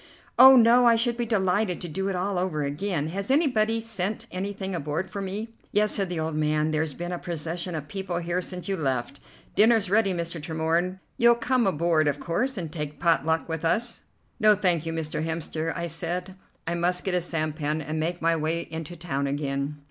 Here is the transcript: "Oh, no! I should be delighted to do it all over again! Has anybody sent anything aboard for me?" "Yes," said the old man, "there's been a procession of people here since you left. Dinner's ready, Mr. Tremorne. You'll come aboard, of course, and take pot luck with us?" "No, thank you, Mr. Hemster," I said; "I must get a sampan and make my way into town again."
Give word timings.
"Oh, 0.39 0.55
no! 0.55 0.87
I 0.87 0.95
should 0.95 1.15
be 1.15 1.27
delighted 1.27 1.79
to 1.81 1.87
do 1.87 2.07
it 2.07 2.15
all 2.15 2.39
over 2.39 2.63
again! 2.63 3.09
Has 3.09 3.29
anybody 3.29 3.79
sent 3.79 4.25
anything 4.31 4.73
aboard 4.73 5.11
for 5.11 5.21
me?" 5.21 5.53
"Yes," 5.71 5.91
said 5.91 6.09
the 6.09 6.19
old 6.19 6.33
man, 6.33 6.71
"there's 6.71 6.95
been 6.95 7.11
a 7.11 7.19
procession 7.19 7.75
of 7.75 7.87
people 7.87 8.17
here 8.17 8.41
since 8.41 8.67
you 8.67 8.75
left. 8.77 9.19
Dinner's 9.53 9.91
ready, 9.91 10.11
Mr. 10.11 10.41
Tremorne. 10.41 10.99
You'll 11.17 11.35
come 11.35 11.67
aboard, 11.67 12.07
of 12.07 12.19
course, 12.19 12.57
and 12.57 12.71
take 12.71 12.99
pot 12.99 13.27
luck 13.27 13.47
with 13.47 13.63
us?" 13.63 14.01
"No, 14.39 14.55
thank 14.55 14.87
you, 14.87 14.91
Mr. 14.91 15.23
Hemster," 15.23 15.71
I 15.77 15.85
said; 15.85 16.33
"I 16.65 16.73
must 16.73 17.03
get 17.03 17.13
a 17.13 17.21
sampan 17.21 17.79
and 17.79 17.99
make 17.99 18.23
my 18.23 18.35
way 18.35 18.61
into 18.71 18.95
town 18.95 19.27
again." 19.27 19.77